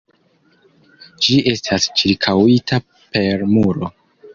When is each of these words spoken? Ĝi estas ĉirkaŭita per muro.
Ĝi 1.27 1.37
estas 1.53 1.87
ĉirkaŭita 2.03 2.85
per 2.97 3.51
muro. 3.57 3.97